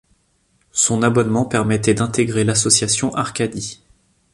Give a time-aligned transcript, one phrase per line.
[0.71, 3.83] Son abonnement permettait d'intégrer l'association Arcadie.